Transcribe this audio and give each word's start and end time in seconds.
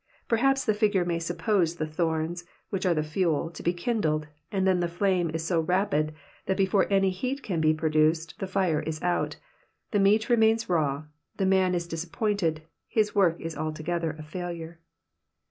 Perhaps 0.27 0.65
the 0.65 0.73
figure 0.73 1.05
may 1.05 1.19
suppose 1.19 1.75
the 1.75 1.85
thorns, 1.85 2.43
which 2.71 2.87
are 2.87 2.93
the 2.95 3.03
fuel, 3.03 3.51
to 3.51 3.61
be 3.61 3.71
kindled, 3.71 4.27
and 4.51 4.65
then 4.65 4.79
the 4.79 4.87
flame 4.87 5.29
is 5.29 5.45
so 5.45 5.59
rapid 5.61 6.11
that 6.47 6.57
before 6.57 6.91
any 6.91 7.11
heat 7.11 7.43
can 7.43 7.61
be 7.61 7.71
produced 7.71 8.39
the 8.39 8.47
lire 8.55 8.79
is 8.79 8.99
out, 9.03 9.35
the 9.91 9.99
meat 9.99 10.27
remains 10.27 10.67
raw, 10.67 11.03
the 11.37 11.45
man 11.45 11.75
is 11.75 11.85
disappointed, 11.85 12.63
his 12.87 13.13
work 13.13 13.39
is 13.39 13.55
altogether 13.55 14.15
a 14.17 14.23
failure. 14.23 14.79